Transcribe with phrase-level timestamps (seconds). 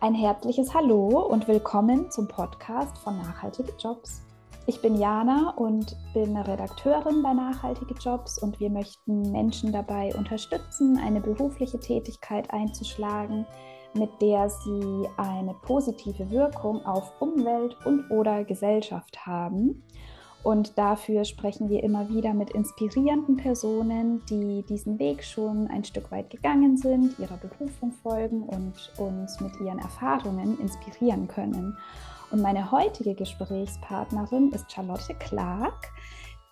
[0.00, 4.22] Ein herzliches Hallo und willkommen zum Podcast von Nachhaltige Jobs.
[4.68, 11.00] Ich bin Jana und bin Redakteurin bei Nachhaltige Jobs und wir möchten Menschen dabei unterstützen,
[11.04, 13.44] eine berufliche Tätigkeit einzuschlagen,
[13.94, 19.82] mit der sie eine positive Wirkung auf Umwelt und oder Gesellschaft haben.
[20.42, 26.10] Und dafür sprechen wir immer wieder mit inspirierenden Personen, die diesen Weg schon ein Stück
[26.10, 31.76] weit gegangen sind, ihrer Berufung folgen und uns mit ihren Erfahrungen inspirieren können.
[32.30, 35.92] Und meine heutige Gesprächspartnerin ist Charlotte Clark,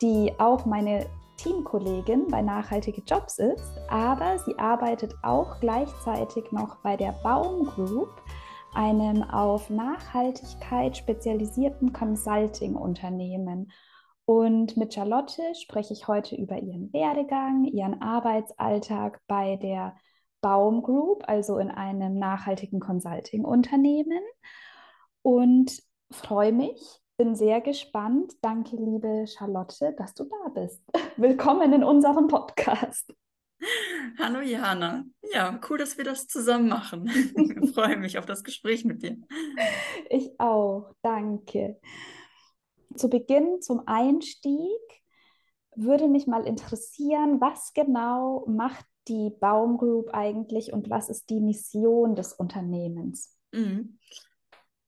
[0.02, 6.96] die auch meine Teamkollegin bei Nachhaltige Jobs ist, aber sie arbeitet auch gleichzeitig noch bei
[6.96, 8.10] der Baum Group,
[8.74, 13.72] einem auf Nachhaltigkeit spezialisierten Consulting-Unternehmen.
[14.24, 19.96] Und mit Charlotte spreche ich heute über ihren Werdegang, ihren Arbeitsalltag bei der
[20.40, 24.22] Baum Group, also in einem nachhaltigen Consulting-Unternehmen.
[25.22, 28.34] Und freue mich, bin sehr gespannt.
[28.42, 30.82] Danke, liebe Charlotte, dass du da bist.
[31.16, 33.12] Willkommen in unserem Podcast.
[34.18, 35.04] Hallo Jana.
[35.32, 37.06] Ja, cool, dass wir das zusammen machen.
[37.66, 39.18] Ich freue mich auf das Gespräch mit dir.
[40.08, 41.78] Ich auch, danke.
[42.94, 44.80] Zu Beginn, zum Einstieg,
[45.74, 51.40] würde mich mal interessieren, was genau macht die Baum Group eigentlich und was ist die
[51.40, 53.36] Mission des Unternehmens?
[53.52, 53.98] Mhm.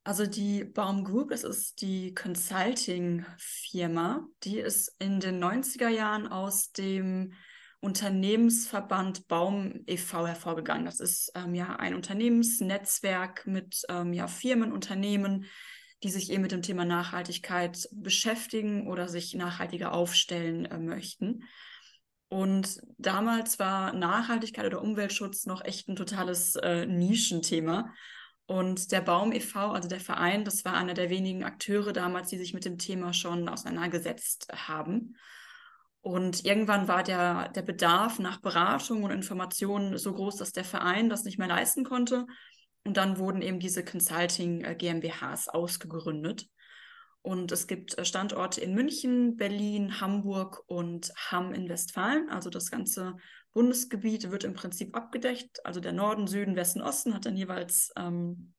[0.05, 6.72] Also die Baum Group, das ist die Consulting-Firma, die ist in den 90er Jahren aus
[6.72, 7.34] dem
[7.81, 10.27] Unternehmensverband Baum e.V.
[10.27, 10.84] hervorgegangen.
[10.84, 15.47] Das ist ähm, ja ein Unternehmensnetzwerk mit ähm, ja, Firmen, Unternehmen,
[16.03, 21.45] die sich eben mit dem Thema Nachhaltigkeit beschäftigen oder sich nachhaltiger aufstellen äh, möchten.
[22.29, 27.92] Und damals war Nachhaltigkeit oder Umweltschutz noch echt ein totales äh, Nischenthema.
[28.47, 32.39] Und der Baum e.V., also der Verein, das war einer der wenigen Akteure damals, die
[32.39, 35.17] sich mit dem Thema schon auseinandergesetzt haben.
[36.08, 41.11] Und irgendwann war der, der Bedarf nach Beratung und Informationen so groß, dass der Verein
[41.11, 42.24] das nicht mehr leisten konnte.
[42.83, 46.46] Und dann wurden eben diese Consulting äh, GmbHs ausgegründet.
[47.20, 52.30] Und es gibt äh, Standorte in München, Berlin, Hamburg und Hamm in Westfalen.
[52.30, 53.14] Also das ganze
[53.52, 55.63] Bundesgebiet wird im Prinzip abgedeckt.
[55.67, 58.55] Also der Norden, Süden, Westen, Osten hat dann jeweils ähm,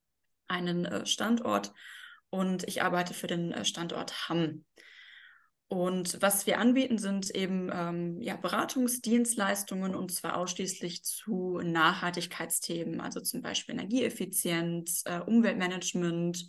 [0.47, 1.73] einen äh, Standort.
[2.29, 4.65] Und ich arbeite für den Standort Hamm.
[5.69, 13.21] Und was wir anbieten, sind eben ähm, ja, Beratungsdienstleistungen und zwar ausschließlich zu Nachhaltigkeitsthemen, also
[13.21, 16.47] zum Beispiel Energieeffizienz, äh, Umweltmanagement,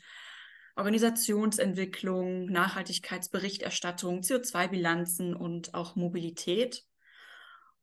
[0.74, 6.86] Organisationsentwicklung, Nachhaltigkeitsberichterstattung, CO2-Bilanzen und auch Mobilität.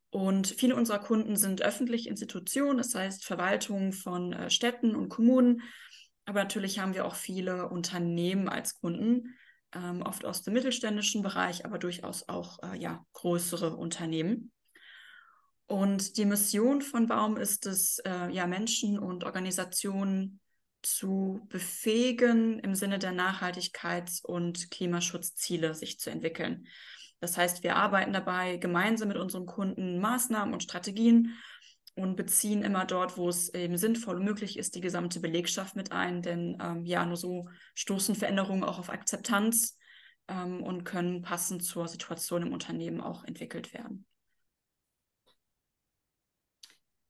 [0.10, 5.62] Und viele unserer Kunden sind öffentliche Institutionen, das heißt Verwaltungen von äh, Städten und Kommunen.
[6.26, 9.36] Aber natürlich haben wir auch viele Unternehmen als Kunden,
[9.74, 14.52] ähm, oft aus dem mittelständischen Bereich, aber durchaus auch äh, ja, größere Unternehmen.
[15.68, 20.40] Und die Mission von Baum ist es, äh, ja, Menschen und Organisationen
[20.82, 26.68] zu befähigen, im Sinne der Nachhaltigkeits- und Klimaschutzziele sich zu entwickeln.
[27.20, 31.36] Das heißt, wir arbeiten dabei gemeinsam mit unseren Kunden Maßnahmen und Strategien
[31.98, 35.92] und beziehen immer dort, wo es eben sinnvoll und möglich ist, die gesamte Belegschaft mit
[35.92, 36.22] ein.
[36.22, 39.78] Denn ähm, ja, nur so stoßen Veränderungen auch auf Akzeptanz
[40.28, 44.06] ähm, und können passend zur Situation im Unternehmen auch entwickelt werden.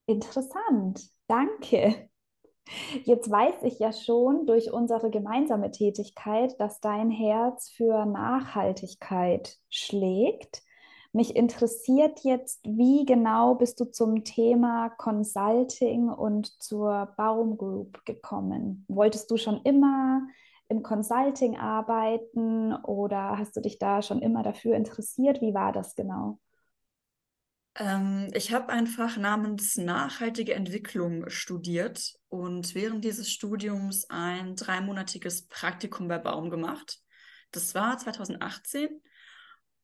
[0.05, 2.09] Interessant, danke.
[3.03, 10.61] Jetzt weiß ich ja schon durch unsere gemeinsame Tätigkeit, dass dein Herz für Nachhaltigkeit schlägt.
[11.13, 18.85] Mich interessiert jetzt, wie genau bist du zum Thema Consulting und zur Baum Group gekommen?
[18.87, 20.27] Wolltest du schon immer
[20.69, 25.41] im Consulting arbeiten oder hast du dich da schon immer dafür interessiert?
[25.41, 26.39] Wie war das genau?
[27.75, 36.07] Ähm, ich habe einfach namens nachhaltige Entwicklung studiert und während dieses Studiums ein dreimonatiges Praktikum
[36.07, 36.99] bei Baum gemacht.
[37.51, 39.01] Das war 2018.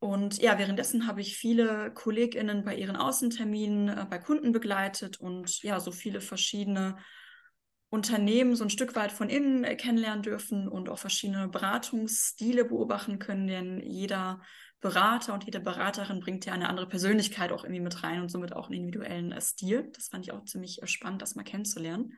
[0.04, 5.64] Und ja, währenddessen habe ich viele KollegInnen bei ihren Außenterminen äh, bei Kunden begleitet und
[5.64, 6.98] ja, so viele verschiedene
[7.88, 13.18] Unternehmen so ein Stück weit von innen äh, kennenlernen dürfen und auch verschiedene Beratungsstile beobachten
[13.18, 14.42] können, denn jeder
[14.82, 18.52] Berater und jede Beraterin bringt ja eine andere Persönlichkeit auch irgendwie mit rein und somit
[18.52, 19.90] auch einen individuellen äh, Stil.
[19.96, 22.18] Das fand ich auch ziemlich äh, spannend, das mal kennenzulernen.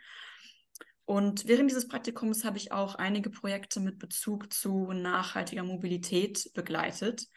[1.03, 7.27] Und während dieses Praktikums habe ich auch einige Projekte mit Bezug zu nachhaltiger Mobilität begleitet,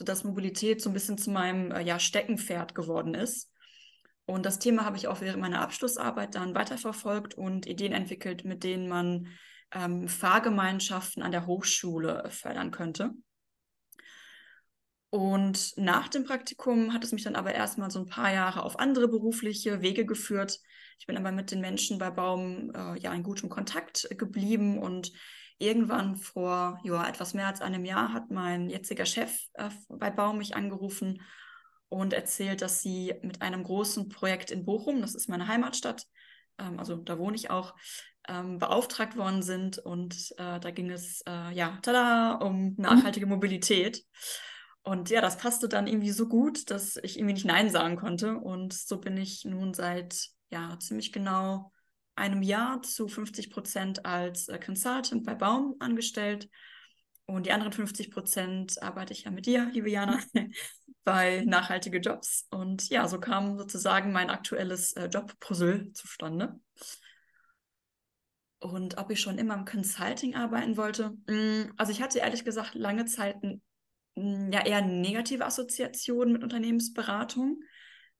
[0.00, 3.52] sodass Mobilität so ein bisschen zu meinem ja, Steckenpferd geworden ist.
[4.24, 8.64] Und das Thema habe ich auch während meiner Abschlussarbeit dann weiterverfolgt und Ideen entwickelt, mit
[8.64, 9.28] denen man
[9.74, 13.10] ähm, Fahrgemeinschaften an der Hochschule fördern könnte.
[15.10, 18.78] Und nach dem Praktikum hat es mich dann aber erstmal so ein paar Jahre auf
[18.78, 20.60] andere berufliche Wege geführt.
[20.98, 25.12] Ich bin aber mit den Menschen bei Baum äh, ja in gutem Kontakt geblieben und
[25.60, 30.38] irgendwann vor ja, etwas mehr als einem Jahr hat mein jetziger Chef äh, bei Baum
[30.38, 31.22] mich angerufen
[31.88, 36.06] und erzählt, dass sie mit einem großen Projekt in Bochum, das ist meine Heimatstadt,
[36.58, 37.74] ähm, also da wohne ich auch,
[38.28, 39.78] ähm, beauftragt worden sind.
[39.78, 44.04] Und äh, da ging es, äh, ja, tada, um nachhaltige Mobilität.
[44.82, 48.36] Und ja, das passte dann irgendwie so gut, dass ich irgendwie nicht Nein sagen konnte.
[48.36, 51.72] Und so bin ich nun seit ja ziemlich genau
[52.16, 56.48] einem Jahr zu 50 Prozent als äh, Consultant bei Baum angestellt.
[57.26, 60.20] Und die anderen 50 Prozent arbeite ich ja mit dir, liebe Jana,
[61.04, 62.46] bei nachhaltige Jobs.
[62.50, 66.60] Und ja, so kam sozusagen mein aktuelles äh, Jobpuzzle zustande.
[68.58, 71.16] Und ob ich schon immer im Consulting arbeiten wollte.
[71.26, 73.36] Mm, also ich hatte ehrlich gesagt lange Zeit
[74.16, 77.62] ja eher negative Assoziationen mit Unternehmensberatung.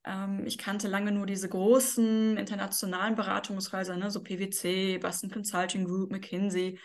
[0.05, 6.11] Ähm, ich kannte lange nur diese großen internationalen Beratungshäuser, ne, so PwC, Boston Consulting Group,
[6.11, 6.79] McKinsey.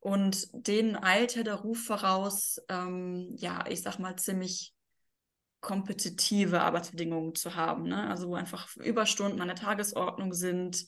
[0.00, 4.72] Und denen eilte der Ruf voraus, ähm, ja, ich sag mal, ziemlich
[5.60, 7.88] kompetitive Arbeitsbedingungen zu haben.
[7.88, 8.08] Ne?
[8.08, 10.86] Also wo einfach Überstunden an der Tagesordnung sind,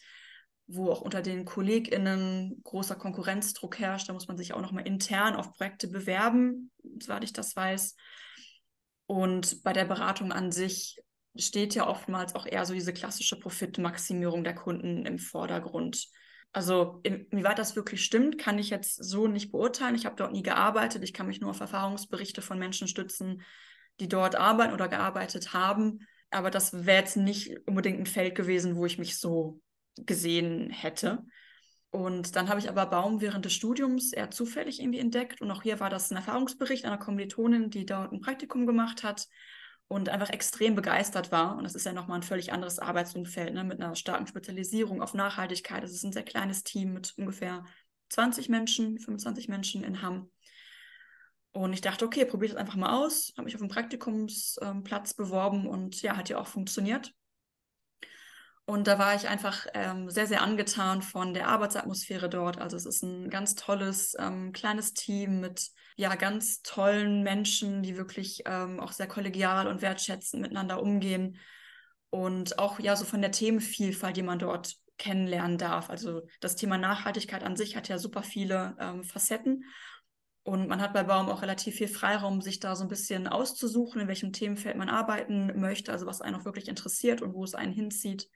[0.68, 4.08] wo auch unter den KollegInnen großer Konkurrenzdruck herrscht.
[4.08, 6.70] Da muss man sich auch nochmal intern auf Projekte bewerben,
[7.02, 7.96] soweit ich das weiß.
[9.06, 11.00] Und bei der Beratung an sich
[11.36, 16.08] steht ja oftmals auch eher so diese klassische Profitmaximierung der Kunden im Vordergrund.
[16.52, 19.94] Also inwieweit das wirklich stimmt, kann ich jetzt so nicht beurteilen.
[19.94, 21.04] Ich habe dort nie gearbeitet.
[21.04, 23.42] Ich kann mich nur auf Erfahrungsberichte von Menschen stützen,
[24.00, 26.00] die dort arbeiten oder gearbeitet haben.
[26.30, 29.60] Aber das wäre jetzt nicht unbedingt ein Feld gewesen, wo ich mich so
[29.96, 31.24] gesehen hätte.
[31.90, 35.40] Und dann habe ich aber Baum während des Studiums eher zufällig irgendwie entdeckt.
[35.40, 39.26] Und auch hier war das ein Erfahrungsbericht einer Kommilitonin, die dort ein Praktikum gemacht hat
[39.88, 41.56] und einfach extrem begeistert war.
[41.56, 43.64] Und das ist ja nochmal ein völlig anderes Arbeitsumfeld, ne?
[43.64, 45.82] mit einer starken Spezialisierung auf Nachhaltigkeit.
[45.82, 47.64] Es ist ein sehr kleines Team mit ungefähr
[48.10, 50.30] 20 Menschen, 25 Menschen in Hamm.
[51.52, 53.32] Und ich dachte, okay, probiere das einfach mal aus.
[53.36, 57.14] Habe mich auf einen Praktikumsplatz ähm, beworben und ja, hat ja auch funktioniert.
[58.68, 62.60] Und da war ich einfach ähm, sehr, sehr angetan von der Arbeitsatmosphäre dort.
[62.60, 67.96] Also es ist ein ganz tolles, ähm, kleines Team mit ja ganz tollen Menschen, die
[67.96, 71.38] wirklich ähm, auch sehr kollegial und wertschätzend miteinander umgehen.
[72.10, 75.88] Und auch ja so von der Themenvielfalt, die man dort kennenlernen darf.
[75.88, 79.64] Also das Thema Nachhaltigkeit an sich hat ja super viele ähm, Facetten.
[80.42, 84.02] Und man hat bei Baum auch relativ viel Freiraum, sich da so ein bisschen auszusuchen,
[84.02, 87.54] in welchem Themenfeld man arbeiten möchte, also was einen auch wirklich interessiert und wo es
[87.54, 88.28] einen hinzieht.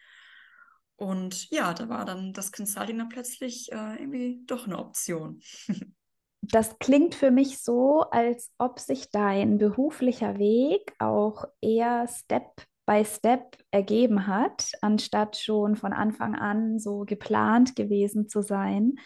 [1.03, 5.41] Und ja, da war dann das Consulting dann plötzlich äh, irgendwie doch eine Option.
[6.45, 13.05] Das klingt für mich so, als ob sich dein beruflicher Weg auch eher Step by
[13.05, 18.97] Step ergeben hat, anstatt schon von Anfang an so geplant gewesen zu sein.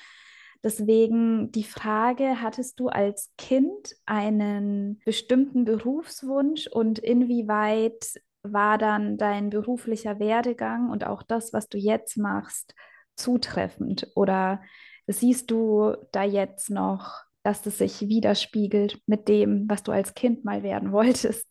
[0.64, 8.14] Deswegen die Frage, hattest du als Kind einen bestimmten Berufswunsch und inwieweit
[8.52, 12.74] war dann dein beruflicher Werdegang und auch das, was du jetzt machst,
[13.16, 14.10] zutreffend?
[14.14, 14.62] Oder
[15.06, 20.44] siehst du da jetzt noch, dass das sich widerspiegelt mit dem, was du als Kind
[20.44, 21.46] mal werden wolltest?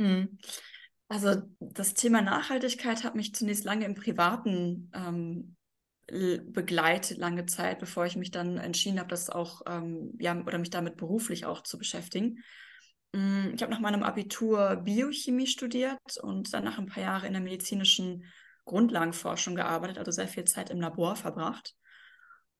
[0.00, 0.38] Hm.
[1.08, 5.56] Also das Thema Nachhaltigkeit hat mich zunächst lange im Privaten ähm,
[6.06, 10.70] begleitet, lange Zeit, bevor ich mich dann entschieden habe, das auch, ähm, ja, oder mich
[10.70, 12.42] damit beruflich auch zu beschäftigen.
[13.14, 17.42] Mm, ich habe nach meinem Abitur Biochemie studiert und danach ein paar Jahre in der
[17.42, 18.24] medizinischen
[18.64, 21.76] Grundlagenforschung gearbeitet, also sehr viel Zeit im Labor verbracht.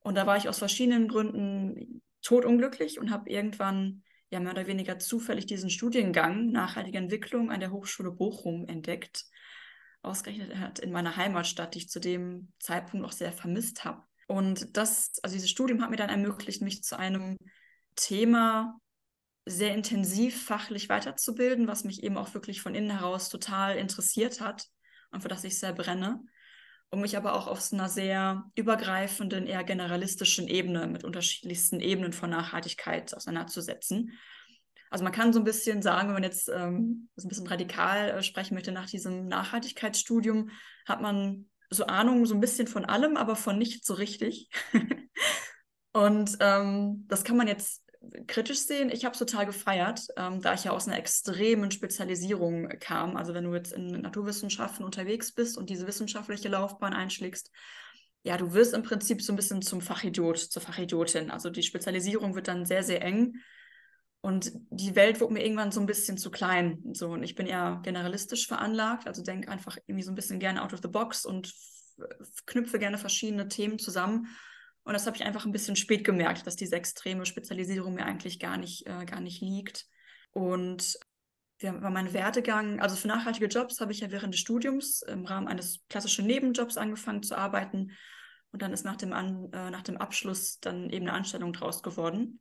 [0.00, 5.00] Und da war ich aus verschiedenen Gründen totunglücklich und habe irgendwann ja mehr oder weniger
[5.00, 9.24] zufällig diesen Studiengang Nachhaltige Entwicklung an der Hochschule Bochum entdeckt.
[10.02, 14.02] Ausgerechnet hat in meiner Heimatstadt, die ich zu dem Zeitpunkt auch sehr vermisst habe.
[14.28, 17.38] Und das, also dieses Studium hat mir dann ermöglicht, mich zu einem
[17.96, 18.78] Thema
[19.46, 24.66] sehr intensiv fachlich weiterzubilden, was mich eben auch wirklich von innen heraus total interessiert hat
[25.10, 26.20] und für das ich sehr brenne.
[26.90, 32.12] Und mich aber auch auf so einer sehr übergreifenden, eher generalistischen Ebene mit unterschiedlichsten Ebenen
[32.12, 34.12] von Nachhaltigkeit auseinanderzusetzen.
[34.90, 38.10] Also man kann so ein bisschen sagen, wenn man jetzt ähm, so ein bisschen radikal
[38.10, 40.50] äh, sprechen möchte, nach diesem Nachhaltigkeitsstudium
[40.86, 44.50] hat man so Ahnung so ein bisschen von allem, aber von nichts so richtig.
[45.92, 47.83] Und ähm, das kann man jetzt
[48.26, 48.90] kritisch sehen.
[48.90, 53.16] Ich habe es total gefeiert, ähm, da ich ja aus einer extremen Spezialisierung kam.
[53.16, 57.50] Also wenn du jetzt in Naturwissenschaften unterwegs bist und diese wissenschaftliche Laufbahn einschlägst,
[58.22, 61.30] ja, du wirst im Prinzip so ein bisschen zum Fachidiot, zur Fachidiotin.
[61.30, 63.36] Also die Spezialisierung wird dann sehr, sehr eng.
[64.22, 66.82] Und die Welt wurde mir irgendwann so ein bisschen zu klein.
[66.94, 70.62] So, und ich bin eher generalistisch veranlagt, also denke einfach irgendwie so ein bisschen gerne
[70.62, 71.52] out of the box und
[72.46, 74.28] knüpfe gerne verschiedene Themen zusammen.
[74.84, 78.38] Und das habe ich einfach ein bisschen spät gemerkt, dass diese extreme Spezialisierung mir eigentlich
[78.38, 79.86] gar nicht, äh, gar nicht liegt.
[80.32, 80.98] Und
[81.62, 85.48] war mein Werdegang, also für nachhaltige Jobs habe ich ja während des Studiums im Rahmen
[85.48, 87.92] eines klassischen Nebenjobs angefangen zu arbeiten.
[88.52, 91.82] Und dann ist nach dem, An äh, nach dem Abschluss dann eben eine Anstellung draus
[91.82, 92.40] geworden.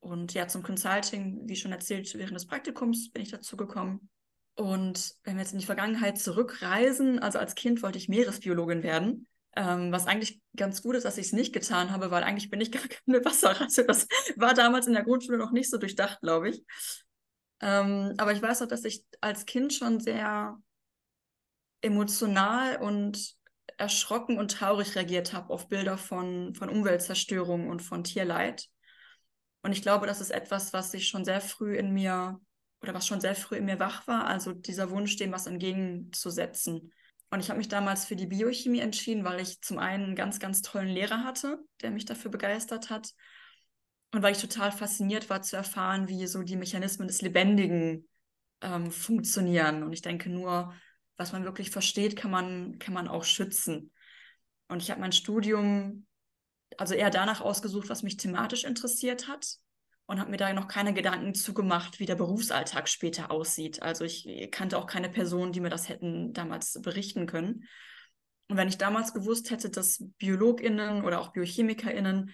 [0.00, 4.08] Und ja, zum Consulting, wie schon erzählt, während des Praktikums bin ich dazu gekommen.
[4.56, 9.26] Und wenn wir jetzt in die Vergangenheit zurückreisen, also als Kind wollte ich Meeresbiologin werden,
[9.56, 12.60] ähm, was eigentlich ganz gut ist, dass ich es nicht getan habe, weil eigentlich bin
[12.60, 13.84] ich gar keine Wasserrasse.
[13.84, 14.06] Das
[14.36, 16.64] war damals in der Grundschule noch nicht so durchdacht, glaube ich.
[17.60, 20.58] Ähm, aber ich weiß auch, dass ich als Kind schon sehr
[21.80, 23.34] emotional und
[23.76, 28.68] erschrocken und traurig reagiert habe auf Bilder von, von Umweltzerstörung und von Tierleid.
[29.62, 32.40] Und ich glaube, das ist etwas, was sich schon sehr früh in mir
[32.82, 36.92] oder was schon sehr früh in mir wach war, also dieser Wunsch, dem was entgegenzusetzen.
[37.34, 40.38] Und ich habe mich damals für die Biochemie entschieden, weil ich zum einen einen ganz,
[40.38, 43.12] ganz tollen Lehrer hatte, der mich dafür begeistert hat.
[44.12, 48.08] Und weil ich total fasziniert war zu erfahren, wie so die Mechanismen des Lebendigen
[48.60, 49.82] ähm, funktionieren.
[49.82, 50.72] Und ich denke, nur
[51.16, 53.90] was man wirklich versteht, kann man, kann man auch schützen.
[54.68, 56.06] Und ich habe mein Studium
[56.78, 59.58] also eher danach ausgesucht, was mich thematisch interessiert hat
[60.06, 63.82] und habe mir da noch keine Gedanken zugemacht, wie der Berufsalltag später aussieht.
[63.82, 67.64] Also ich kannte auch keine Personen, die mir das hätten damals berichten können.
[68.48, 72.30] Und wenn ich damals gewusst hätte, dass BiologInnen oder auch BiochemikerInnen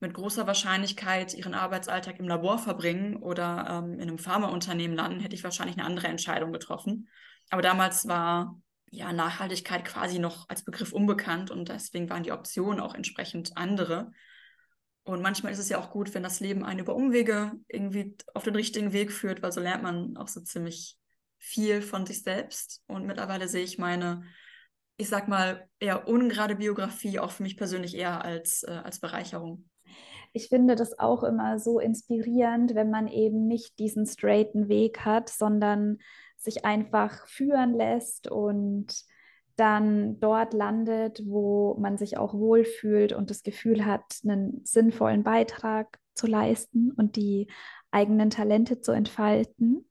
[0.00, 5.36] mit großer Wahrscheinlichkeit ihren Arbeitsalltag im Labor verbringen oder ähm, in einem Pharmaunternehmen landen, hätte
[5.36, 7.08] ich wahrscheinlich eine andere Entscheidung getroffen.
[7.50, 8.60] Aber damals war
[8.90, 14.10] ja, Nachhaltigkeit quasi noch als Begriff unbekannt und deswegen waren die Optionen auch entsprechend andere.
[15.04, 18.44] Und manchmal ist es ja auch gut, wenn das Leben einen über Umwege irgendwie auf
[18.44, 20.96] den richtigen Weg führt, weil so lernt man auch so ziemlich
[21.38, 22.82] viel von sich selbst.
[22.86, 24.22] Und mittlerweile sehe ich meine,
[24.96, 29.68] ich sag mal, eher ungerade Biografie auch für mich persönlich eher als, äh, als Bereicherung.
[30.32, 35.28] Ich finde das auch immer so inspirierend, wenn man eben nicht diesen straighten Weg hat,
[35.28, 35.98] sondern
[36.36, 39.04] sich einfach führen lässt und
[39.56, 45.98] dann dort landet, wo man sich auch wohlfühlt und das Gefühl hat, einen sinnvollen Beitrag
[46.14, 47.48] zu leisten und die
[47.90, 49.88] eigenen Talente zu entfalten.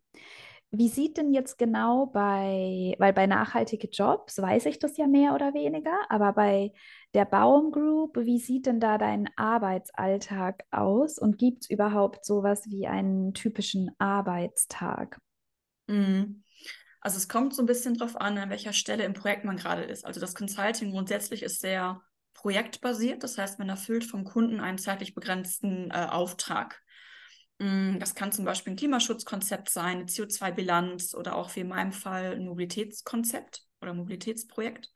[0.74, 5.36] Wie sieht denn jetzt genau bei, weil bei nachhaltige Jobs weiß ich das ja mehr
[5.36, 6.72] oder weniger, aber bei
[7.14, 12.70] der Baum Group, wie sieht denn da dein Arbeitsalltag aus und gibt es überhaupt sowas
[12.70, 15.20] wie einen typischen Arbeitstag?
[15.88, 16.44] Mhm.
[17.02, 19.84] Also es kommt so ein bisschen drauf an, an welcher Stelle im Projekt man gerade
[19.84, 20.06] ist.
[20.06, 22.02] Also das Consulting grundsätzlich ist sehr
[22.34, 23.24] projektbasiert.
[23.24, 26.80] Das heißt, man erfüllt vom Kunden einen zeitlich begrenzten äh, Auftrag.
[27.58, 31.92] Mm, das kann zum Beispiel ein Klimaschutzkonzept sein, eine CO2-Bilanz oder auch wie in meinem
[31.92, 34.92] Fall ein Mobilitätskonzept oder Mobilitätsprojekt.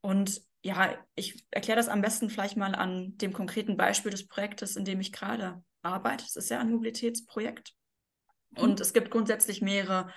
[0.00, 4.74] Und ja, ich erkläre das am besten vielleicht mal an dem konkreten Beispiel des Projektes,
[4.74, 6.24] in dem ich gerade arbeite.
[6.24, 7.72] Es ist ja ein Mobilitätsprojekt.
[8.56, 10.12] Und es gibt grundsätzlich mehrere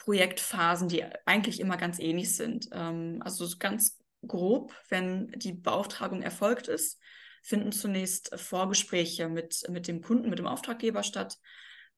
[0.00, 2.68] Projektphasen, die eigentlich immer ganz ähnlich sind.
[2.72, 6.98] Ähm, also ganz grob, wenn die Beauftragung erfolgt ist,
[7.42, 11.36] finden zunächst Vorgespräche mit, mit dem Kunden, mit dem Auftraggeber statt.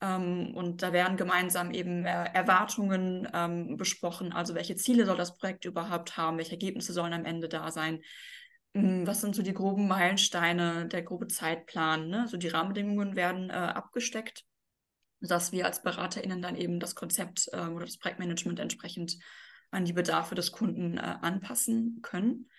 [0.01, 4.33] Ähm, und da werden gemeinsam eben äh, Erwartungen ähm, besprochen.
[4.33, 6.39] Also welche Ziele soll das Projekt überhaupt haben?
[6.39, 8.01] Welche Ergebnisse sollen am Ende da sein?
[8.75, 12.09] Hm, was sind so die groben Meilensteine, der grobe Zeitplan?
[12.09, 12.27] Ne?
[12.29, 14.45] So die Rahmenbedingungen werden äh, abgesteckt
[15.23, 19.19] dass wir als BeraterInnen dann eben das Konzept äh, oder das Projektmanagement entsprechend
[19.71, 22.51] an die Bedarfe des Kunden äh, anpassen können.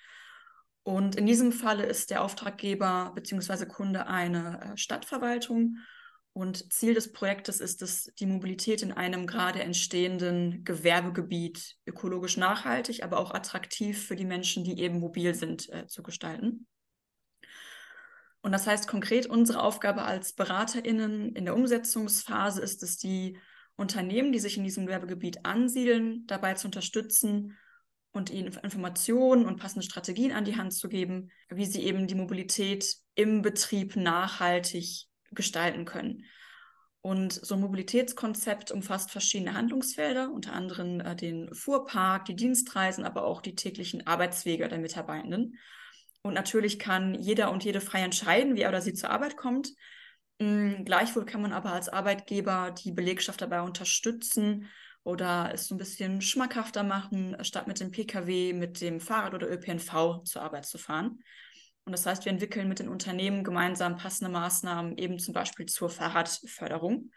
[0.83, 3.65] Und in diesem Falle ist der Auftraggeber bzw.
[3.65, 5.77] Kunde eine äh, Stadtverwaltung.
[6.33, 13.03] Und Ziel des Projektes ist es, die Mobilität in einem gerade entstehenden Gewerbegebiet ökologisch nachhaltig,
[13.03, 16.67] aber auch attraktiv für die Menschen, die eben mobil sind, äh, zu gestalten.
[18.43, 23.39] Und das heißt konkret, unsere Aufgabe als BeraterInnen in der Umsetzungsphase ist es, die
[23.77, 27.57] Unternehmen, die sich in diesem Gewerbegebiet ansiedeln, dabei zu unterstützen
[28.11, 32.15] und ihnen Informationen und passende Strategien an die Hand zu geben, wie sie eben die
[32.15, 36.25] Mobilität im Betrieb nachhaltig gestalten können.
[36.99, 43.23] Und so ein Mobilitätskonzept umfasst verschiedene Handlungsfelder, unter anderem äh, den Fuhrpark, die Dienstreisen, aber
[43.23, 45.57] auch die täglichen Arbeitswege der Mitarbeitenden.
[46.23, 49.73] Und natürlich kann jeder und jede frei entscheiden, wie er oder sie zur Arbeit kommt.
[50.39, 54.69] Mm, gleichwohl kann man aber als Arbeitgeber die Belegschaft dabei unterstützen
[55.03, 59.51] oder es so ein bisschen schmackhafter machen, statt mit dem Pkw, mit dem Fahrrad oder
[59.51, 61.19] ÖPNV zur Arbeit zu fahren.
[61.85, 65.89] Und das heißt, wir entwickeln mit den Unternehmen gemeinsam passende Maßnahmen, eben zum Beispiel zur
[65.89, 67.11] Fahrradförderung.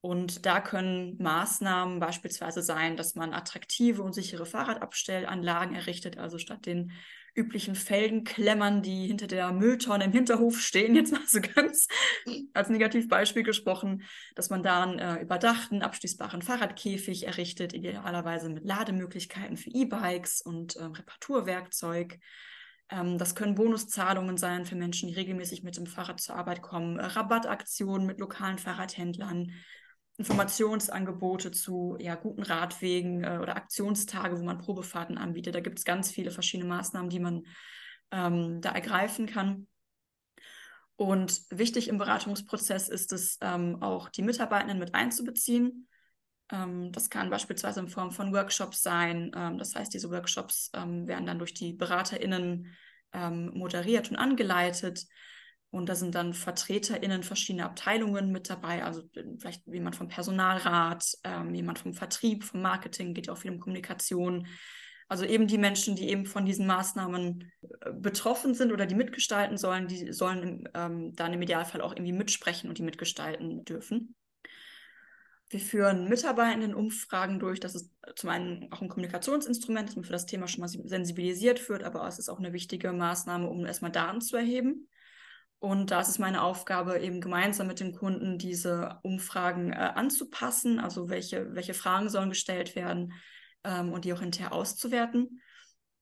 [0.00, 6.66] Und da können Maßnahmen beispielsweise sein, dass man attraktive und sichere Fahrradabstellanlagen errichtet, also statt
[6.66, 6.92] den
[7.36, 11.86] üblichen Felgenklemmern, die hinter der Mülltonne im Hinterhof stehen, jetzt mal so ganz
[12.54, 14.02] als Negativbeispiel gesprochen,
[14.34, 20.76] dass man da einen äh, überdachten, abschließbaren Fahrradkäfig errichtet, idealerweise mit Lademöglichkeiten für E-Bikes und
[20.76, 22.18] äh, Reparaturwerkzeug.
[22.90, 26.98] Ähm, das können Bonuszahlungen sein für Menschen, die regelmäßig mit dem Fahrrad zur Arbeit kommen,
[26.98, 29.52] äh, Rabattaktionen mit lokalen Fahrradhändlern,
[30.18, 35.54] Informationsangebote zu ja, guten Radwegen äh, oder Aktionstage, wo man Probefahrten anbietet.
[35.54, 37.42] Da gibt es ganz viele verschiedene Maßnahmen, die man
[38.10, 39.66] ähm, da ergreifen kann.
[40.96, 45.86] Und wichtig im Beratungsprozess ist es ähm, auch, die Mitarbeitenden mit einzubeziehen.
[46.50, 49.30] Ähm, das kann beispielsweise in Form von Workshops sein.
[49.36, 52.74] Ähm, das heißt, diese Workshops ähm, werden dann durch die BeraterInnen
[53.12, 55.06] ähm, moderiert und angeleitet.
[55.70, 61.04] Und da sind dann VertreterInnen verschiedener Abteilungen mit dabei, also äh, vielleicht jemand vom Personalrat,
[61.24, 64.46] ähm, jemand vom Vertrieb, vom Marketing, geht auch viel um Kommunikation.
[65.08, 69.56] Also eben die Menschen, die eben von diesen Maßnahmen äh, betroffen sind oder die mitgestalten
[69.56, 74.14] sollen, die sollen ähm, dann im Idealfall auch irgendwie mitsprechen und die mitgestalten dürfen.
[75.48, 77.60] Wir führen Mitarbeitendenumfragen durch.
[77.60, 81.68] Das ist zum einen auch ein Kommunikationsinstrument, dass man für das Thema schon mal sensibilisiert
[81.68, 84.88] wird, aber es ist auch eine wichtige Maßnahme, um erstmal Daten zu erheben.
[85.58, 90.78] Und da ist es meine Aufgabe, eben gemeinsam mit dem Kunden diese Umfragen äh, anzupassen,
[90.78, 93.14] also welche, welche Fragen sollen gestellt werden
[93.64, 95.40] ähm, und die auch hinterher auszuwerten.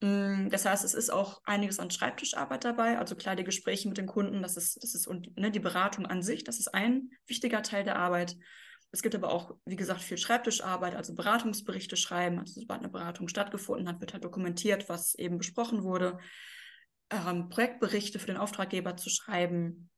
[0.01, 3.97] Mm, das heißt, es ist auch einiges an Schreibtischarbeit dabei, also klar die Gespräche mit
[3.97, 7.11] den Kunden, das ist, das ist und ne, die Beratung an sich, das ist ein
[7.27, 8.37] wichtiger Teil der Arbeit.
[8.91, 12.39] Es gibt aber auch, wie gesagt, viel Schreibtischarbeit, also Beratungsberichte schreiben.
[12.39, 16.19] Also sobald eine Beratung stattgefunden hat, wird halt dokumentiert, was eben besprochen wurde
[17.15, 19.91] ähm, Projektberichte für den Auftraggeber zu schreiben,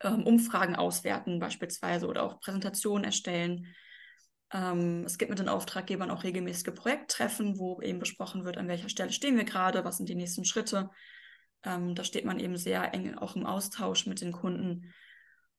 [0.00, 3.66] ähm, Umfragen auswerten beispielsweise oder auch Präsentationen erstellen.
[4.52, 8.88] Ähm, es gibt mit den Auftraggebern auch regelmäßige Projekttreffen, wo eben besprochen wird, an welcher
[8.88, 10.90] Stelle stehen wir gerade, was sind die nächsten Schritte.
[11.64, 14.92] Ähm, da steht man eben sehr eng auch im Austausch mit den Kunden.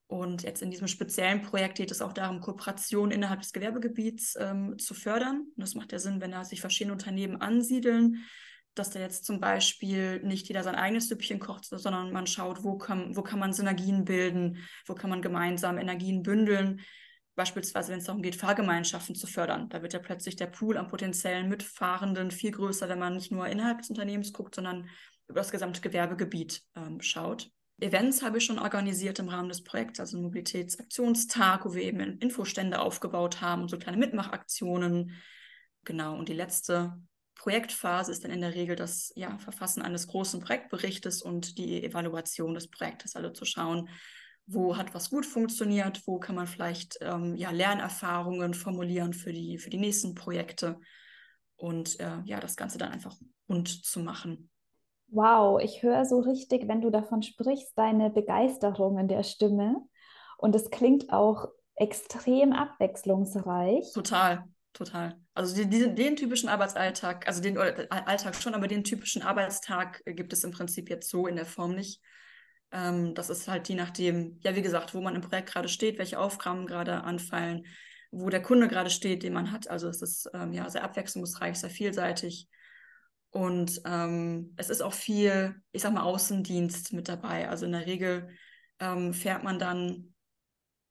[0.08, 4.78] Und jetzt in diesem speziellen Projekt geht es auch darum, Kooperationen innerhalb des Gewerbegebiets ähm,
[4.78, 5.48] zu fördern.
[5.56, 8.24] Und das macht ja Sinn, wenn da sich verschiedene Unternehmen ansiedeln,
[8.76, 12.78] dass da jetzt zum Beispiel nicht jeder sein eigenes Süppchen kocht, sondern man schaut, wo
[12.78, 16.82] kann, wo kann man Synergien bilden, wo kann man gemeinsam Energien bündeln.
[17.36, 19.68] Beispielsweise, wenn es darum geht, Fahrgemeinschaften zu fördern.
[19.70, 23.48] Da wird ja plötzlich der Pool an potenziellen Mitfahrenden viel größer, wenn man nicht nur
[23.48, 24.90] innerhalb des Unternehmens guckt, sondern
[25.28, 27.50] über das gesamte Gewerbegebiet ähm, schaut.
[27.80, 32.80] Events habe ich schon organisiert im Rahmen des Projekts, also Mobilitätsaktionstag, wo wir eben Infostände
[32.80, 35.12] aufgebaut haben, so kleine Mitmachaktionen.
[35.84, 36.94] Genau, und die letzte
[37.36, 42.54] Projektphase ist dann in der Regel das ja, Verfassen eines großen Projektberichtes und die Evaluation
[42.54, 43.90] des Projektes, also zu schauen,
[44.48, 49.58] wo hat was gut funktioniert, wo kann man vielleicht ähm, ja, Lernerfahrungen formulieren für die,
[49.58, 50.80] für die nächsten Projekte
[51.56, 53.16] und äh, ja, das Ganze dann einfach
[53.50, 54.50] rund zu machen.
[55.08, 59.78] Wow, ich höre so richtig, wenn du davon sprichst, deine Begeisterung in der Stimme.
[60.38, 63.92] Und es klingt auch extrem abwechslungsreich.
[63.94, 64.46] Total
[64.76, 65.18] total.
[65.36, 70.46] Also die, den typischen Arbeitsalltag, also den Alltag schon, aber den typischen Arbeitstag gibt es
[70.46, 72.02] im Prinzip jetzt so in der Form nicht.
[72.72, 76.00] Ähm, das ist halt je nachdem, ja, wie gesagt, wo man im Projekt gerade steht,
[76.00, 77.66] welche Aufgaben gerade anfallen,
[78.12, 79.70] wo der Kunde gerade steht, den man hat.
[79.70, 82.48] Also es ist ähm, ja sehr abwechslungsreich, sehr vielseitig.
[83.30, 87.50] Und ähm, es ist auch viel, ich sag mal, Außendienst mit dabei.
[87.50, 88.30] Also in der Regel
[88.80, 90.15] ähm, fährt man dann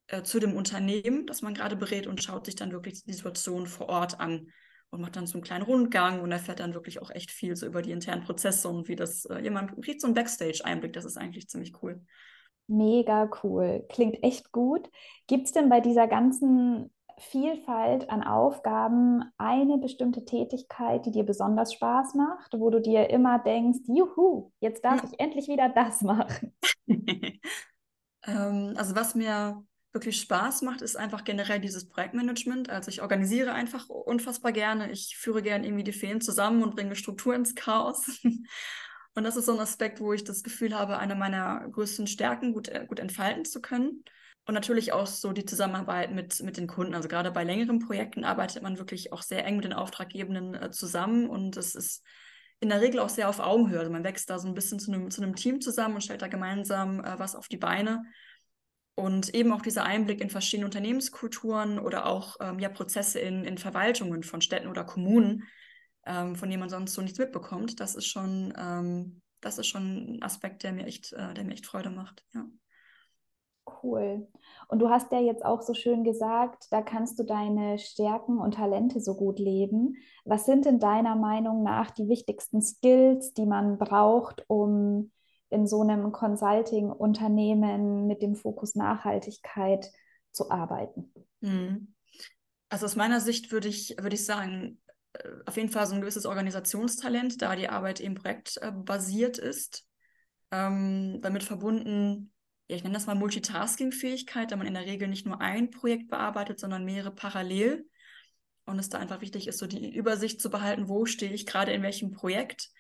[0.09, 3.67] äh, zu dem Unternehmen, das man gerade berät und schaut sich dann wirklich die Situation
[3.67, 4.49] vor Ort an
[4.90, 7.67] und macht dann so einen kleinen Rundgang und erfährt dann wirklich auch echt viel so
[7.67, 10.93] über die internen Prozesse und wie das äh, jemand kriegt so einen Backstage-Einblick.
[10.93, 12.01] Das ist eigentlich ziemlich cool.
[12.67, 13.85] Mega cool.
[13.88, 14.88] Klingt echt gut.
[15.27, 21.73] Gibt es denn bei dieser ganzen Vielfalt an Aufgaben eine bestimmte Tätigkeit, die dir besonders
[21.75, 26.55] Spaß macht, wo du dir immer denkst, juhu, jetzt darf ich endlich wieder das machen?
[26.87, 32.68] ähm, also was mir wirklich Spaß macht, ist einfach generell dieses Projektmanagement.
[32.68, 34.90] Also ich organisiere einfach unfassbar gerne.
[34.90, 38.20] Ich führe gerne irgendwie die Feen zusammen und bringe Struktur ins Chaos.
[39.16, 42.52] Und das ist so ein Aspekt, wo ich das Gefühl habe, eine meiner größten Stärken
[42.52, 44.02] gut, äh, gut entfalten zu können.
[44.44, 46.94] Und natürlich auch so die Zusammenarbeit mit, mit den Kunden.
[46.94, 50.70] Also gerade bei längeren Projekten arbeitet man wirklich auch sehr eng mit den Auftraggebenden äh,
[50.70, 52.02] zusammen und es ist
[52.61, 53.78] in der Regel auch sehr auf Augenhöhe.
[53.78, 56.22] Also man wächst da so ein bisschen zu einem, zu einem Team zusammen und stellt
[56.22, 58.02] da gemeinsam äh, was auf die Beine.
[58.96, 63.59] Und eben auch dieser Einblick in verschiedene Unternehmenskulturen oder auch ähm, ja, Prozesse in, in
[63.59, 65.44] Verwaltungen von Städten oder Kommunen,
[66.07, 70.16] ähm, von denen man sonst so nichts mitbekommt, das ist schon, ähm, das ist schon
[70.16, 72.24] ein Aspekt, der mir echt, äh, der mir echt Freude macht.
[72.35, 72.46] Ja.
[73.83, 74.28] Cool.
[74.68, 78.54] Und du hast ja jetzt auch so schön gesagt, da kannst du deine Stärken und
[78.54, 79.96] Talente so gut leben.
[80.24, 85.11] Was sind denn deiner Meinung nach die wichtigsten Skills, die man braucht, um
[85.50, 89.90] in so einem Consulting-Unternehmen mit dem Fokus Nachhaltigkeit
[90.33, 91.12] zu arbeiten?
[91.42, 91.94] Hm.
[92.68, 94.80] Also aus meiner Sicht würde ich, würde ich sagen,
[95.12, 99.87] äh, auf jeden Fall so ein gewisses Organisationstalent, da die Arbeit eben projektbasiert ist.
[100.50, 102.33] Ähm, damit verbunden
[102.68, 106.09] ja, ich nenne das mal Multitasking-Fähigkeit, da man in der Regel nicht nur ein Projekt
[106.09, 107.87] bearbeitet, sondern mehrere parallel.
[108.64, 111.72] Und es da einfach wichtig ist, so die Übersicht zu behalten, wo stehe ich gerade
[111.72, 112.70] in welchem Projekt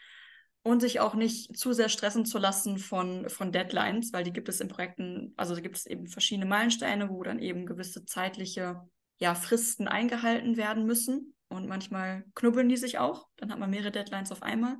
[0.64, 4.48] und sich auch nicht zu sehr stressen zu lassen von, von Deadlines, weil die gibt
[4.48, 8.80] es in Projekten, also da gibt es eben verschiedene Meilensteine, wo dann eben gewisse zeitliche
[9.18, 11.34] ja, Fristen eingehalten werden müssen.
[11.48, 14.78] Und manchmal knubbeln die sich auch, dann hat man mehrere Deadlines auf einmal.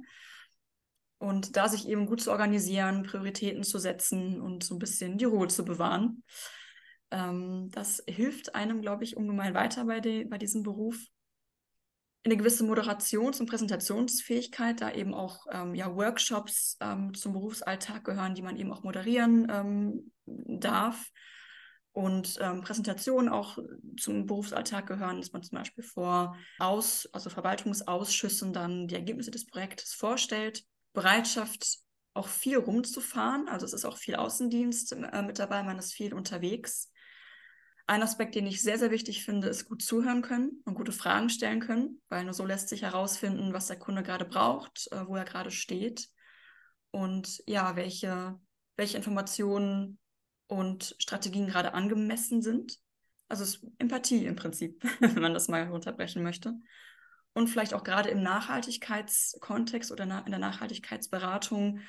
[1.19, 5.27] Und da sich eben gut zu organisieren, Prioritäten zu setzen und so ein bisschen die
[5.27, 6.25] Ruhe zu bewahren.
[7.11, 10.97] Ähm, das hilft einem, glaube ich, ungemein weiter bei, de, bei diesem Beruf.
[12.25, 18.35] Eine gewisse Moderations- und Präsentationsfähigkeit, da eben auch ähm, ja, Workshops ähm, zum Berufsalltag gehören,
[18.35, 21.11] die man eben auch moderieren ähm, darf.
[21.93, 23.59] Und ähm, Präsentationen auch
[24.01, 29.47] zum Berufsalltag gehören, dass man zum Beispiel vor Aus, also Verwaltungsausschüssen dann die Ergebnisse des
[29.47, 31.79] Projektes vorstellt Bereitschaft,
[32.15, 33.49] auch viel rumzufahren.
[33.49, 36.91] Also es ist auch viel Außendienst äh, mit dabei, man ist viel unterwegs.
[37.87, 41.29] Ein Aspekt, den ich sehr, sehr wichtig finde, ist gut zuhören können und gute Fragen
[41.29, 45.17] stellen können, weil nur so lässt sich herausfinden, was der Kunde gerade braucht, äh, wo
[45.17, 46.09] er gerade steht
[46.91, 48.41] und ja, welche,
[48.77, 49.99] welche Informationen
[50.47, 52.79] und Strategien gerade angemessen sind.
[53.29, 56.55] Also es ist Empathie im Prinzip, wenn man das mal runterbrechen möchte
[57.35, 61.81] und vielleicht auch gerade im Nachhaltigkeitskontext oder in der Nachhaltigkeitsberatung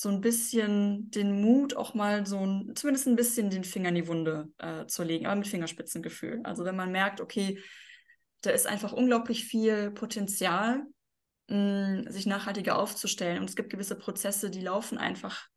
[0.00, 3.96] so ein bisschen den Mut, auch mal so ein, zumindest ein bisschen den Finger in
[3.96, 6.40] die Wunde äh, zu legen, aber mit Fingerspitzengefühl.
[6.44, 7.60] Also wenn man merkt, okay,
[8.42, 10.84] da ist einfach unglaublich viel Potenzial,
[11.48, 13.40] mh, sich nachhaltiger aufzustellen.
[13.40, 15.48] Und es gibt gewisse Prozesse, die laufen einfach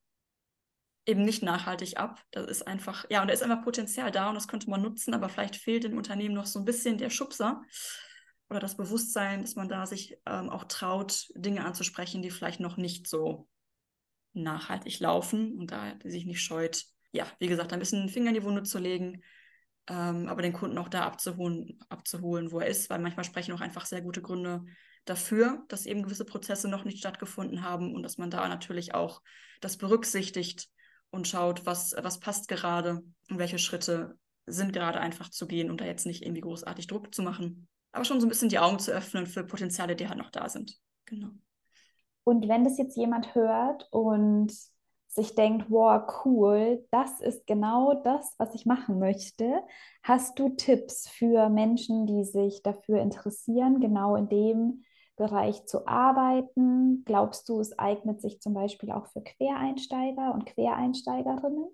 [1.05, 2.19] eben nicht nachhaltig ab.
[2.31, 5.13] Das ist einfach, ja, und da ist einfach Potenzial da und das könnte man nutzen,
[5.13, 7.61] aber vielleicht fehlt dem Unternehmen noch so ein bisschen der Schubser
[8.49, 12.77] oder das Bewusstsein, dass man da sich ähm, auch traut, Dinge anzusprechen, die vielleicht noch
[12.77, 13.47] nicht so
[14.33, 18.43] nachhaltig laufen und da sich nicht scheut, ja, wie gesagt, ein bisschen Finger in die
[18.43, 19.21] Wunde zu legen,
[19.87, 23.61] ähm, aber den Kunden auch da abzuholen, abzuholen, wo er ist, weil manchmal sprechen auch
[23.61, 24.63] einfach sehr gute Gründe
[25.05, 29.21] dafür, dass eben gewisse Prozesse noch nicht stattgefunden haben und dass man da natürlich auch
[29.59, 30.69] das berücksichtigt
[31.09, 35.81] und schaut, was, was passt gerade und welche Schritte sind gerade einfach zu gehen und
[35.81, 38.79] da jetzt nicht irgendwie großartig Druck zu machen aber schon so ein bisschen die Augen
[38.79, 40.77] zu öffnen für Potenziale, die halt noch da sind.
[41.05, 41.29] Genau.
[42.23, 44.51] Und wenn das jetzt jemand hört und
[45.07, 49.61] sich denkt, wow, cool, das ist genau das, was ich machen möchte.
[50.03, 54.83] Hast du Tipps für Menschen, die sich dafür interessieren, genau in dem
[55.17, 57.03] Bereich zu arbeiten?
[57.05, 61.67] Glaubst du, es eignet sich zum Beispiel auch für Quereinsteiger und Quereinsteigerinnen?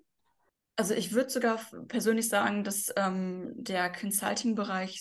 [0.74, 5.00] Also ich würde sogar persönlich sagen, dass ähm, der Consulting-Bereich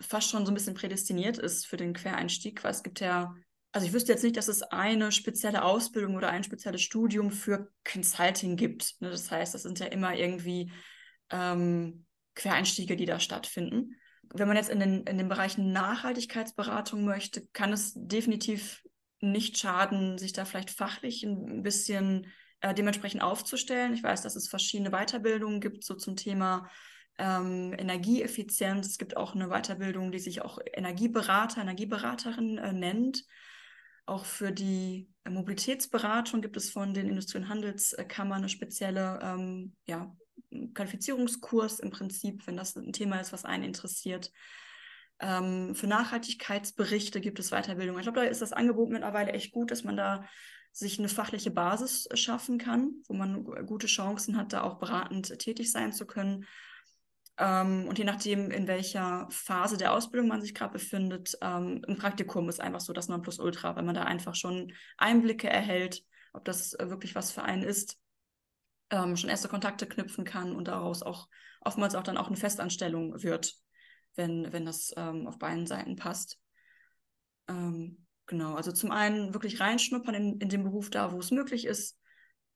[0.00, 3.34] fast schon so ein bisschen prädestiniert ist für den Quereinstieg, weil es gibt ja,
[3.72, 7.70] also ich wüsste jetzt nicht, dass es eine spezielle Ausbildung oder ein spezielles Studium für
[7.90, 9.00] Consulting gibt.
[9.00, 9.10] Ne?
[9.10, 10.72] Das heißt, das sind ja immer irgendwie
[11.30, 13.96] ähm, Quereinstiege, die da stattfinden.
[14.34, 18.82] Wenn man jetzt in den, in den Bereichen Nachhaltigkeitsberatung möchte, kann es definitiv
[19.20, 22.26] nicht schaden, sich da vielleicht fachlich ein bisschen
[22.60, 23.94] äh, dementsprechend aufzustellen.
[23.94, 26.70] Ich weiß, dass es verschiedene Weiterbildungen gibt, so zum Thema
[27.18, 28.86] ähm, Energieeffizienz.
[28.86, 33.24] Es gibt auch eine Weiterbildung, die sich auch Energieberater, Energieberaterin äh, nennt.
[34.08, 40.16] Auch für die Mobilitätsberatung gibt es von den Industrie- und Handelskammern eine spezielle ähm, ja,
[40.72, 44.32] Qualifizierungskurs im Prinzip, wenn das ein Thema ist, was einen interessiert.
[45.20, 47.98] Ähm, für Nachhaltigkeitsberichte gibt es Weiterbildung.
[47.98, 50.24] Ich glaube, da ist das Angebot mittlerweile echt gut, dass man da
[50.72, 55.38] sich eine fachliche Basis äh, schaffen kann, wo man gute Chancen hat, da auch beratend
[55.38, 56.46] tätig sein zu können.
[57.38, 61.96] Ähm, und je nachdem, in welcher Phase der Ausbildung man sich gerade befindet, ähm, ein
[61.96, 66.74] Praktikum ist einfach so das Nonplusultra, weil man da einfach schon Einblicke erhält, ob das
[66.74, 67.96] äh, wirklich was für einen ist,
[68.90, 71.28] ähm, schon erste Kontakte knüpfen kann und daraus auch
[71.60, 73.54] oftmals auch dann auch eine Festanstellung wird,
[74.14, 76.38] wenn, wenn das auf beiden Seiten passt.
[78.26, 81.98] Genau, also zum einen wirklich reinschnuppern in, in den Beruf da, wo es möglich ist.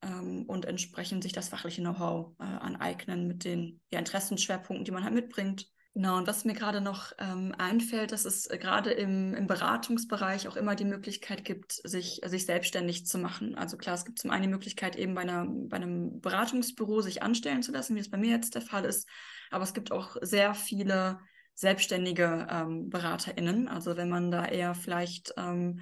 [0.03, 5.05] Ähm, und entsprechend sich das fachliche Know-how äh, aneignen mit den ja, Interessenschwerpunkten, die man
[5.05, 5.69] halt mitbringt.
[5.95, 10.57] Genau, und was mir gerade noch ähm, einfällt, dass es gerade im, im Beratungsbereich auch
[10.57, 13.57] immer die Möglichkeit gibt, sich, sich selbstständig zu machen.
[13.57, 17.23] Also klar, es gibt zum einen die Möglichkeit, eben bei, einer, bei einem Beratungsbüro sich
[17.23, 19.07] anstellen zu lassen, wie es bei mir jetzt der Fall ist.
[19.51, 21.19] Aber es gibt auch sehr viele
[21.55, 23.69] selbstständige ähm, BeraterInnen.
[23.69, 25.81] Also wenn man da eher vielleicht ähm,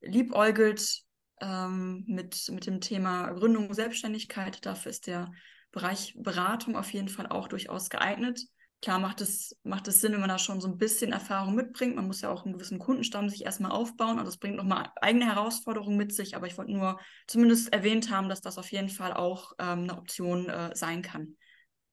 [0.00, 1.03] liebäugelt
[1.40, 5.32] ähm, mit, mit dem Thema Gründung Selbstständigkeit, dafür ist der
[5.72, 8.40] Bereich Beratung auf jeden Fall auch durchaus geeignet.
[8.80, 11.96] Klar macht es, macht es Sinn, wenn man da schon so ein bisschen Erfahrung mitbringt.
[11.96, 14.18] Man muss ja auch einen gewissen Kundenstamm sich erstmal aufbauen.
[14.18, 18.28] Also es bringt nochmal eigene Herausforderungen mit sich, aber ich wollte nur zumindest erwähnt haben,
[18.28, 21.36] dass das auf jeden Fall auch ähm, eine Option äh, sein kann.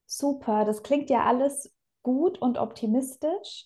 [0.04, 3.64] Super, das klingt ja alles gut und optimistisch.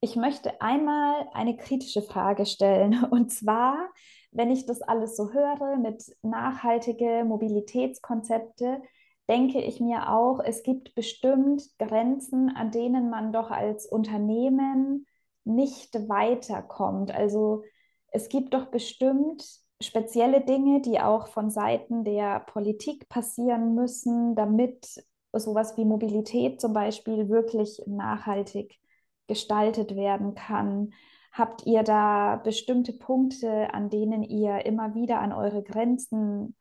[0.00, 3.04] Ich möchte einmal eine kritische Frage stellen.
[3.10, 3.92] Und zwar,
[4.32, 8.82] wenn ich das alles so höre mit nachhaltige Mobilitätskonzepte,
[9.28, 15.06] denke ich mir auch, es gibt bestimmt Grenzen, an denen man doch als Unternehmen
[15.44, 17.12] nicht weiterkommt.
[17.12, 17.62] Also
[18.08, 19.44] es gibt doch bestimmt
[19.80, 26.72] spezielle Dinge, die auch von Seiten der Politik passieren müssen, damit sowas wie Mobilität zum
[26.72, 28.78] Beispiel wirklich nachhaltig
[29.28, 30.92] gestaltet werden kann.
[31.40, 36.54] Habt ihr da bestimmte Punkte, an denen ihr immer wieder an eure Grenzen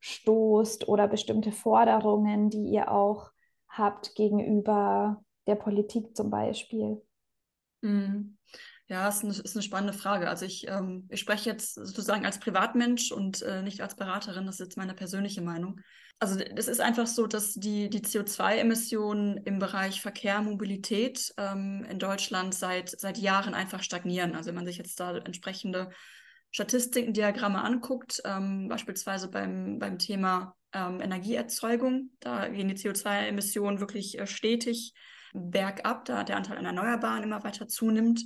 [0.00, 3.30] stoßt oder bestimmte Forderungen, die ihr auch
[3.68, 7.00] habt gegenüber der Politik zum Beispiel?
[7.82, 8.36] Mhm.
[8.88, 10.28] Ja, ist eine, ist eine spannende Frage.
[10.28, 14.46] Also ich, ähm, ich spreche jetzt sozusagen als Privatmensch und äh, nicht als Beraterin.
[14.46, 15.80] Das ist jetzt meine persönliche Meinung.
[16.20, 21.98] Also es ist einfach so, dass die, die CO2-Emissionen im Bereich Verkehr, Mobilität ähm, in
[21.98, 24.34] Deutschland seit, seit Jahren einfach stagnieren.
[24.34, 25.90] Also wenn man sich jetzt da entsprechende
[26.50, 34.18] Statistiken, Diagramme anguckt, ähm, beispielsweise beim, beim Thema ähm, Energieerzeugung, da gehen die CO2-Emissionen wirklich
[34.18, 34.94] äh, stetig
[35.34, 38.24] bergab, da der Anteil an Erneuerbaren immer weiter zunimmt.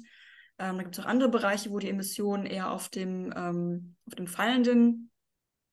[0.58, 4.14] Ähm, da gibt es auch andere Bereiche, wo die Emissionen eher auf dem, ähm, auf
[4.14, 5.07] dem fallenden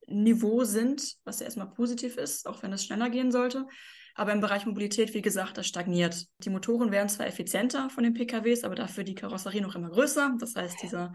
[0.08, 3.68] Niveau sind, was ja erstmal positiv ist, auch wenn es schneller gehen sollte.
[4.16, 6.26] Aber im Bereich Mobilität, wie gesagt, das stagniert.
[6.40, 10.36] Die Motoren werden zwar effizienter von den PKWs, aber dafür die Karosserie noch immer größer.
[10.40, 11.14] Das heißt, dieser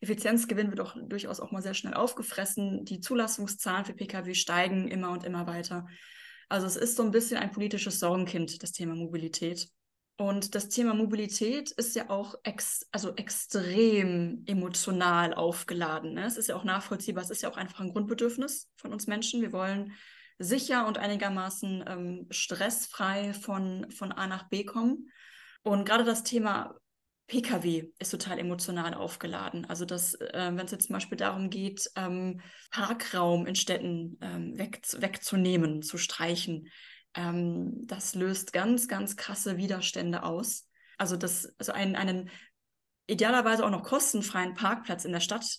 [0.00, 2.84] Effizienzgewinn wird auch durchaus auch mal sehr schnell aufgefressen.
[2.84, 5.86] Die Zulassungszahlen für Pkw steigen immer und immer weiter.
[6.48, 9.68] Also es ist so ein bisschen ein politisches Sorgenkind, das Thema Mobilität.
[10.18, 16.14] Und das Thema Mobilität ist ja auch ex also extrem emotional aufgeladen.
[16.14, 16.24] Ne?
[16.24, 19.42] Es ist ja auch nachvollziehbar, es ist ja auch einfach ein Grundbedürfnis von uns Menschen.
[19.42, 19.92] Wir wollen
[20.38, 25.10] sicher und einigermaßen ähm, stressfrei von, von A nach B kommen.
[25.62, 26.74] Und gerade das Thema
[27.26, 29.64] Pkw ist total emotional aufgeladen.
[29.64, 34.80] Also, äh, wenn es jetzt zum Beispiel darum geht, ähm, Parkraum in Städten ähm, weg,
[34.96, 36.68] wegzunehmen, zu streichen,
[37.16, 40.68] ähm, das löst ganz, ganz krasse Widerstände aus.
[40.98, 42.30] Also, das, also einen, einen
[43.06, 45.58] idealerweise auch noch kostenfreien Parkplatz in der Stadt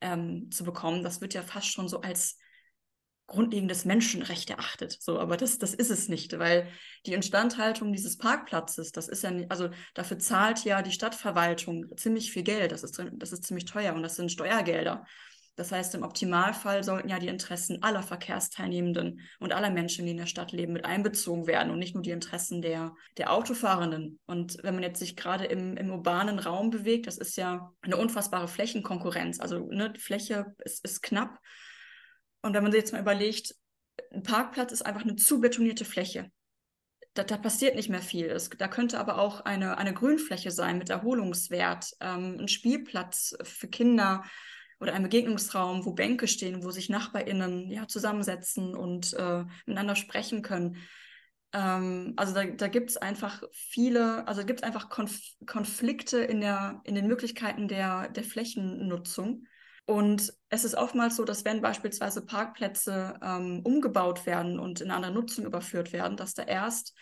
[0.00, 2.38] ähm, zu bekommen, das wird ja fast schon so als
[3.26, 4.98] grundlegendes Menschenrecht erachtet.
[5.00, 6.68] So, aber das, das ist es nicht, weil
[7.06, 12.32] die Instandhaltung dieses Parkplatzes, das ist ja nicht, also dafür zahlt ja die Stadtverwaltung ziemlich
[12.32, 12.72] viel Geld.
[12.72, 15.06] Das ist, das ist ziemlich teuer und das sind Steuergelder.
[15.56, 20.16] Das heißt, im Optimalfall sollten ja die Interessen aller Verkehrsteilnehmenden und aller Menschen, die in
[20.16, 24.18] der Stadt leben, mit einbezogen werden und nicht nur die Interessen der, der Autofahrenden.
[24.26, 27.96] Und wenn man jetzt sich gerade im, im urbanen Raum bewegt, das ist ja eine
[27.96, 29.38] unfassbare Flächenkonkurrenz.
[29.38, 31.38] Also ne, die Fläche ist, ist knapp
[32.44, 33.54] und wenn man sich jetzt mal überlegt,
[34.12, 36.30] ein Parkplatz ist einfach eine zu betonierte Fläche.
[37.14, 38.26] Da, da passiert nicht mehr viel.
[38.26, 43.68] Es, da könnte aber auch eine, eine Grünfläche sein mit Erholungswert, ähm, ein Spielplatz für
[43.68, 44.24] Kinder
[44.80, 50.42] oder ein Begegnungsraum, wo Bänke stehen, wo sich NachbarInnen ja, zusammensetzen und äh, miteinander sprechen
[50.42, 50.76] können.
[51.52, 56.40] Ähm, also da, da gibt es einfach viele, also gibt es einfach Konf Konflikte in,
[56.40, 59.46] der, in den Möglichkeiten der, der Flächennutzung.
[59.86, 65.12] Und es ist oftmals so, dass wenn beispielsweise Parkplätze ähm, umgebaut werden und in andere
[65.12, 66.94] Nutzung überführt werden, dass da erst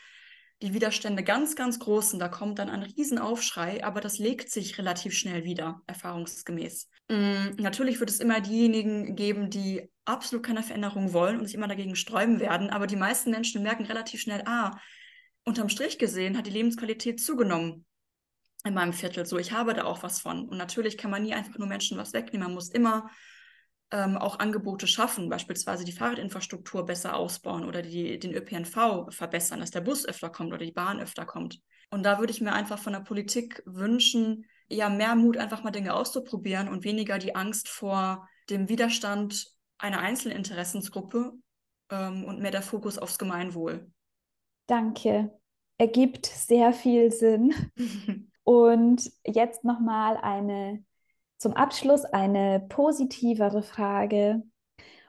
[0.62, 2.20] die Widerstände ganz, ganz groß sind.
[2.20, 6.88] Da kommt dann ein Riesenaufschrei, aber das legt sich relativ schnell wieder, erfahrungsgemäß.
[7.09, 11.68] Mhm, natürlich wird es immer diejenigen geben, die absolut keine Veränderung wollen und sich immer
[11.68, 14.79] dagegen sträuben werden, aber die meisten Menschen merken relativ schnell, ah,
[15.44, 17.85] unterm Strich gesehen hat die Lebensqualität zugenommen
[18.64, 19.38] in meinem Viertel so.
[19.38, 20.48] Ich habe da auch was von.
[20.48, 22.46] Und natürlich kann man nie einfach nur Menschen was wegnehmen.
[22.46, 23.11] Man muss immer
[23.93, 29.71] ähm, auch Angebote schaffen, beispielsweise die Fahrradinfrastruktur besser ausbauen oder die, den ÖPNV verbessern, dass
[29.71, 31.61] der Bus öfter kommt oder die Bahn öfter kommt.
[31.91, 35.71] Und da würde ich mir einfach von der Politik wünschen, ja, mehr Mut, einfach mal
[35.71, 41.35] Dinge auszuprobieren und weniger die Angst vor dem Widerstand eine einzelne Interessensgruppe
[41.91, 43.91] ähm, und mehr der Fokus aufs Gemeinwohl.
[44.67, 45.39] Danke.
[45.77, 47.55] Ergibt sehr viel Sinn.
[48.43, 50.83] und jetzt nochmal eine
[51.43, 54.45] zum Abschluss eine positivere Frage.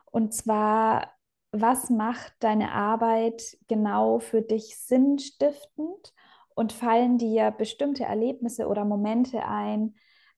[0.05, 1.13] Und zwar,
[1.51, 6.13] was macht deine Arbeit genau für dich sinnstiftend?
[6.55, 9.95] Und fallen dir bestimmte Erlebnisse oder Momente ein,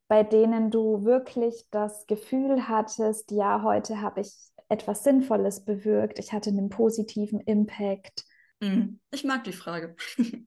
[0.07, 4.33] bei denen du wirklich das Gefühl hattest, ja, heute habe ich
[4.69, 8.25] etwas Sinnvolles bewirkt, ich hatte einen positiven Impact?
[8.61, 8.99] Mhm.
[9.11, 9.95] Ich mag die Frage.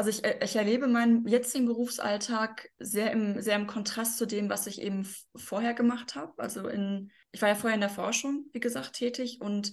[0.00, 4.48] Also ich, äh, ich erlebe meinen jetzigen Berufsalltag sehr im, sehr im Kontrast zu dem,
[4.48, 6.32] was ich eben vorher gemacht habe.
[6.38, 9.72] Also in, ich war ja vorher in der Forschung, wie gesagt, tätig und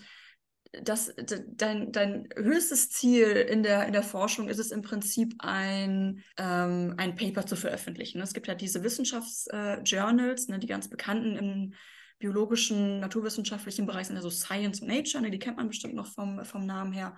[0.83, 1.15] das,
[1.53, 6.95] dein, dein höchstes Ziel in der, in der Forschung ist es im Prinzip, ein, ähm,
[6.97, 8.19] ein Paper zu veröffentlichen.
[8.19, 11.73] Es gibt ja diese Wissenschaftsjournals, äh, ne, die ganz bekannten im
[12.19, 16.07] biologischen, naturwissenschaftlichen Bereich sind ja so Science und Nature, ne, die kennt man bestimmt noch
[16.07, 17.15] vom, vom Namen her.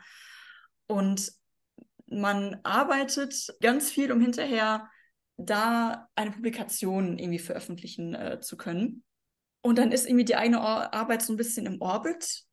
[0.86, 1.39] Und
[2.12, 4.90] man arbeitet ganz viel, um hinterher
[5.38, 9.04] da eine Publikation irgendwie veröffentlichen äh, zu können.
[9.62, 12.46] Und dann ist irgendwie die eigene Arbeit so ein bisschen im Orbit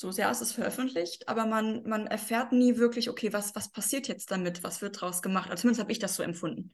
[0.00, 4.08] so sehr ist es veröffentlicht, aber man, man erfährt nie wirklich, okay, was, was passiert
[4.08, 5.50] jetzt damit, was wird daraus gemacht.
[5.50, 6.72] Also zumindest habe ich das so empfunden.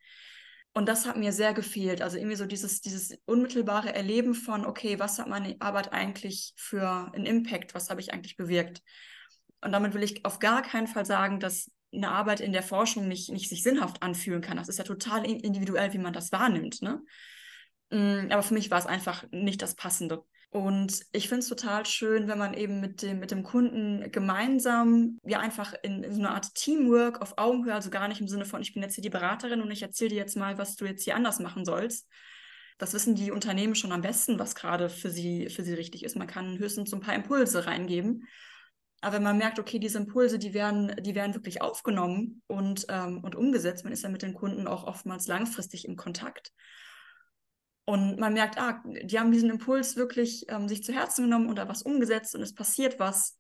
[0.73, 2.03] Und das hat mir sehr gefehlt.
[2.03, 7.11] Also irgendwie so dieses, dieses unmittelbare Erleben von, okay, was hat meine Arbeit eigentlich für
[7.15, 8.81] einen Impact, was habe ich eigentlich bewirkt.
[9.61, 13.09] Und damit will ich auf gar keinen Fall sagen, dass eine Arbeit in der Forschung
[13.09, 14.57] nicht, nicht sich sinnhaft anfühlen kann.
[14.57, 16.83] Das ist ja total individuell, wie man das wahrnimmt.
[16.83, 17.03] Ne?
[17.91, 20.25] Mm, aber für mich war es einfach nicht das Passende.
[20.51, 25.19] Und ich finde es total schön, wenn man eben mit dem, mit dem Kunden gemeinsam
[25.25, 28.45] ja einfach in, in, so eine Art Teamwork auf Augenhöhe, also gar nicht im Sinne
[28.45, 30.87] von, ich bin jetzt hier die Beraterin und ich erzähle dir jetzt mal, was du
[30.87, 32.09] jetzt hier anders machen sollst.
[32.79, 36.17] Das wissen die Unternehmen schon am besten, was gerade für sie, für sie richtig ist.
[36.17, 38.27] Man kann höchstens so ein paar Impulse reingeben.
[39.01, 43.23] Aber wenn man merkt, okay, diese Impulse, die werden, die werden wirklich aufgenommen und, ähm,
[43.23, 46.53] und umgesetzt, man ist ja mit den Kunden auch oftmals langfristig im Kontakt.
[47.85, 51.57] Und man merkt, ah, die haben diesen Impuls wirklich ähm, sich zu Herzen genommen und
[51.57, 53.39] da was umgesetzt und es passiert was.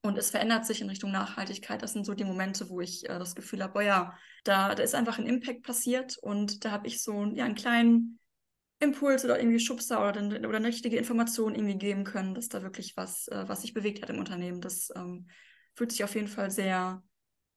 [0.00, 1.82] Und es verändert sich in Richtung Nachhaltigkeit.
[1.82, 4.82] Das sind so die Momente, wo ich äh, das Gefühl habe, oh ja, da, da
[4.82, 8.18] ist einfach ein Impact passiert und da habe ich so ja, einen kleinen
[8.80, 12.96] Impuls oder irgendwie Schubser oder, oder eine richtige Information irgendwie geben können, dass da wirklich
[12.96, 14.60] was, äh, was sich bewegt hat im Unternehmen.
[14.60, 15.28] Das ähm,
[15.74, 17.02] fühlt sich auf jeden Fall sehr,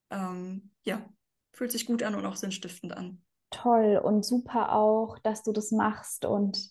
[0.09, 1.07] ähm, ja,
[1.53, 5.71] fühlt sich gut an und auch sinnstiftend an toll und super auch, dass du das
[5.71, 6.69] machst und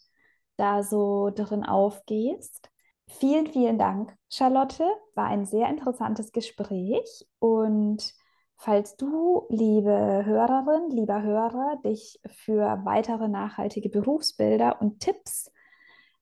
[0.56, 2.70] da so drin aufgehst.
[3.06, 4.84] Vielen, vielen Dank, Charlotte.
[5.14, 7.26] War ein sehr interessantes Gespräch.
[7.38, 8.12] Und
[8.60, 15.50] falls du, liebe Hörerin, lieber Hörer, dich für weitere nachhaltige Berufsbilder und Tipps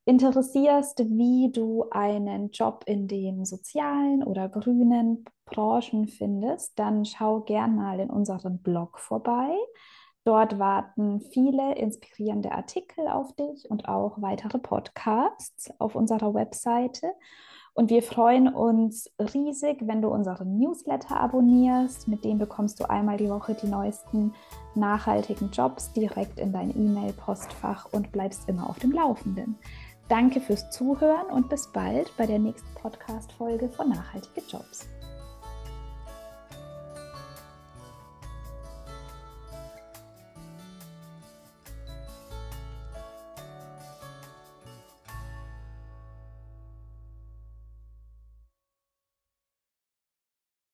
[0.05, 7.75] interessierst, wie du einen Job in den sozialen oder grünen Branchen findest, dann schau gern
[7.75, 9.55] mal in unserem Blog vorbei.
[10.25, 17.13] Dort warten viele inspirierende Artikel auf dich und auch weitere Podcasts auf unserer Webseite.
[17.79, 22.09] Und wir freuen uns riesig, wenn du unseren Newsletter abonnierst.
[22.09, 24.35] Mit dem bekommst du einmal die Woche die neuesten
[24.75, 29.55] nachhaltigen Jobs direkt in dein E-Mail-Postfach und bleibst immer auf dem Laufenden.
[30.09, 34.89] Danke fürs Zuhören und bis bald bei der nächsten Podcast-Folge von Nachhaltige Jobs.